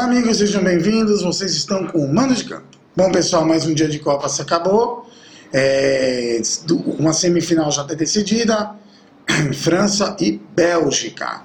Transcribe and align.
amigos, 0.00 0.38
sejam 0.38 0.64
bem-vindos. 0.64 1.22
Vocês 1.22 1.54
estão 1.54 1.86
com 1.86 1.98
o 1.98 2.12
Mando 2.12 2.34
de 2.34 2.44
Campo. 2.44 2.64
Bom, 2.96 3.12
pessoal, 3.12 3.44
mais 3.44 3.66
um 3.66 3.74
dia 3.74 3.86
de 3.86 3.98
Copa 3.98 4.30
se 4.30 4.40
acabou. 4.40 5.06
É, 5.52 6.40
uma 6.98 7.12
semifinal 7.12 7.70
já 7.70 7.82
está 7.82 7.92
decidida. 7.92 8.74
França 9.52 10.16
e 10.18 10.40
Bélgica. 10.56 11.42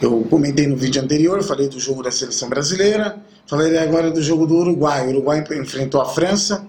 Eu 0.00 0.24
comentei 0.30 0.68
no 0.68 0.76
vídeo 0.76 1.02
anterior, 1.02 1.42
falei 1.42 1.68
do 1.68 1.80
jogo 1.80 2.04
da 2.04 2.12
seleção 2.12 2.48
brasileira, 2.48 3.18
falei 3.48 3.76
agora 3.76 4.12
do 4.12 4.22
jogo 4.22 4.46
do 4.46 4.54
Uruguai. 4.54 5.04
O 5.06 5.10
Uruguai 5.10 5.44
enfrentou 5.60 6.00
a 6.00 6.04
França. 6.04 6.64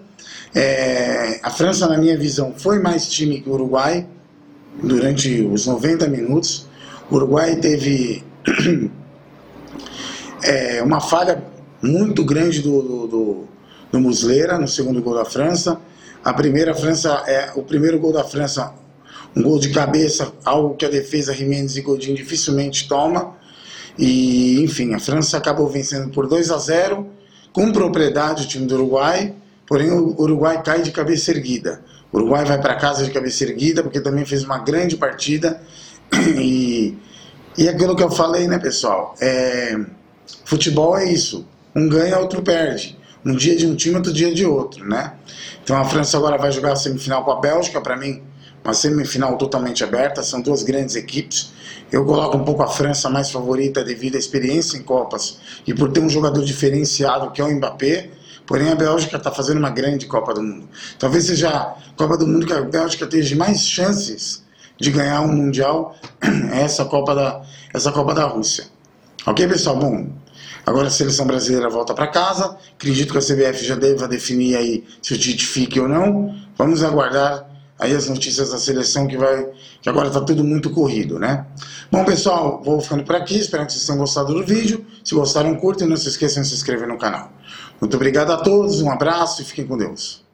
É, 0.55 1.39
a 1.43 1.51
França, 1.51 1.87
na 1.87 1.97
minha 1.97 2.17
visão, 2.17 2.55
foi 2.57 2.79
mais 2.79 3.07
time 3.07 3.39
que 3.39 3.49
o 3.49 3.53
Uruguai 3.53 4.07
durante 4.81 5.43
os 5.43 5.67
90 5.67 6.07
minutos. 6.07 6.65
O 7.11 7.15
Uruguai 7.17 7.55
teve 7.57 8.23
é, 10.49 10.81
uma 10.81 10.99
falha 10.99 11.43
muito 11.79 12.25
grande 12.25 12.59
do, 12.59 12.81
do, 12.81 13.07
do, 13.07 13.47
do 13.91 13.99
Muslera 13.99 14.57
no 14.57 14.67
segundo 14.67 14.99
gol 14.99 15.13
da 15.13 15.23
França. 15.23 15.79
A 16.23 16.33
primeira 16.33 16.73
França, 16.73 17.23
é, 17.27 17.51
o 17.55 17.61
primeiro 17.61 17.99
gol 17.99 18.11
da 18.11 18.23
França, 18.23 18.73
um 19.35 19.43
gol 19.43 19.59
de 19.59 19.69
cabeça, 19.69 20.33
algo 20.43 20.75
que 20.75 20.85
a 20.85 20.89
defesa 20.89 21.35
Jimenez 21.35 21.77
e 21.77 21.81
Godin 21.81 22.15
dificilmente 22.15 22.87
toma. 22.87 23.35
E, 23.95 24.59
enfim, 24.63 24.95
a 24.95 24.99
França 24.99 25.37
acabou 25.37 25.67
vencendo 25.67 26.09
por 26.09 26.27
2 26.27 26.49
a 26.49 26.57
0 26.57 27.07
com 27.53 27.71
propriedade 27.71 28.45
o 28.45 28.47
time 28.47 28.65
do 28.65 28.75
Uruguai, 28.75 29.35
porém 29.67 29.91
o 29.91 30.19
Uruguai 30.19 30.63
cai 30.63 30.81
de 30.81 30.91
cabeça 30.91 31.29
erguida. 31.29 31.83
O 32.11 32.17
Uruguai 32.17 32.43
vai 32.43 32.59
para 32.59 32.75
casa 32.75 33.03
de 33.03 33.11
cabeça 33.11 33.43
erguida 33.43 33.83
porque 33.83 34.01
também 34.01 34.25
fez 34.25 34.43
uma 34.43 34.57
grande 34.57 34.97
partida 34.97 35.61
e, 36.39 36.97
e 37.55 37.69
aquilo 37.69 37.95
que 37.95 38.03
eu 38.03 38.09
falei, 38.09 38.47
né, 38.47 38.57
pessoal? 38.57 39.13
É, 39.21 39.77
Futebol 40.45 40.97
é 40.97 41.11
isso. 41.11 41.45
Um 41.75 41.87
ganha, 41.87 42.17
outro 42.19 42.41
perde. 42.41 42.97
Um 43.25 43.35
dia 43.35 43.55
de 43.55 43.67
um 43.67 43.75
time, 43.75 43.95
outro 43.95 44.13
dia 44.13 44.33
de 44.33 44.45
outro, 44.45 44.87
né? 44.87 45.13
Então 45.63 45.77
a 45.77 45.85
França 45.85 46.17
agora 46.17 46.37
vai 46.37 46.51
jogar 46.51 46.73
a 46.73 46.75
semifinal 46.75 47.23
com 47.23 47.31
a 47.31 47.39
Bélgica, 47.39 47.81
para 47.81 47.95
mim, 47.95 48.23
uma 48.63 48.73
semifinal 48.73 49.37
totalmente 49.37 49.83
aberta, 49.83 50.23
são 50.23 50.41
duas 50.41 50.63
grandes 50.63 50.95
equipes. 50.95 51.51
Eu 51.91 52.05
coloco 52.05 52.37
um 52.37 52.43
pouco 52.43 52.61
a 52.61 52.67
França 52.67 53.09
mais 53.09 53.31
favorita 53.31 53.83
devido 53.83 54.15
à 54.15 54.19
experiência 54.19 54.77
em 54.77 54.83
Copas 54.83 55.39
e 55.65 55.73
por 55.73 55.91
ter 55.91 55.99
um 55.99 56.09
jogador 56.09 56.43
diferenciado 56.43 57.31
que 57.31 57.41
é 57.41 57.43
o 57.43 57.55
Mbappé. 57.55 58.09
Porém, 58.45 58.69
a 58.69 58.75
Bélgica 58.75 59.17
está 59.17 59.31
fazendo 59.31 59.57
uma 59.57 59.69
grande 59.69 60.07
Copa 60.07 60.33
do 60.33 60.41
Mundo. 60.41 60.67
Talvez 60.97 61.25
seja 61.25 61.49
a 61.49 61.75
Copa 61.95 62.17
do 62.17 62.25
Mundo 62.25 62.47
que 62.47 62.53
a 62.53 62.61
Bélgica 62.61 63.05
tenha 63.05 63.35
mais 63.35 63.61
chances 63.61 64.43
de 64.79 64.91
ganhar 64.91 65.21
um 65.21 65.31
Mundial, 65.31 65.95
essa 66.53 66.85
Copa 66.85 67.13
da, 67.13 67.43
essa 67.73 67.91
Copa 67.91 68.13
da 68.13 68.25
Rússia. 68.25 68.65
Ok, 69.25 69.47
pessoal? 69.47 69.77
Bom, 69.77 70.07
agora 70.65 70.87
a 70.87 70.91
seleção 70.91 71.27
brasileira 71.27 71.69
volta 71.69 71.93
para 71.93 72.07
casa. 72.07 72.57
Acredito 72.73 73.11
que 73.11 73.17
a 73.17 73.21
CBF 73.21 73.65
já 73.65 73.75
deva 73.75 74.07
definir 74.07 74.55
aí 74.55 74.83
se 75.01 75.13
o 75.13 75.17
Tite 75.17 75.45
fique 75.45 75.79
ou 75.79 75.87
não. 75.87 76.35
Vamos 76.57 76.83
aguardar 76.83 77.47
aí 77.77 77.93
as 77.93 78.07
notícias 78.07 78.51
da 78.51 78.57
seleção 78.57 79.07
que 79.07 79.17
vai 79.17 79.47
que 79.81 79.89
agora 79.89 80.07
está 80.07 80.21
tudo 80.21 80.43
muito 80.43 80.69
corrido, 80.69 81.19
né? 81.19 81.45
Bom, 81.91 82.03
pessoal, 82.05 82.61
vou 82.63 82.79
ficando 82.81 83.03
por 83.03 83.15
aqui. 83.15 83.37
Espero 83.37 83.65
que 83.65 83.73
vocês 83.73 83.85
tenham 83.85 83.99
gostado 83.99 84.33
do 84.33 84.45
vídeo. 84.45 84.85
Se 85.03 85.13
gostaram, 85.15 85.55
curtem 85.55 85.85
e 85.87 85.89
não 85.89 85.97
se 85.97 86.07
esqueçam 86.07 86.41
de 86.41 86.49
se 86.49 86.55
inscrever 86.55 86.87
no 86.87 86.97
canal. 86.97 87.31
Muito 87.79 87.95
obrigado 87.95 88.31
a 88.31 88.37
todos, 88.37 88.81
um 88.81 88.89
abraço 88.89 89.41
e 89.41 89.45
fiquem 89.45 89.67
com 89.67 89.77
Deus. 89.77 90.28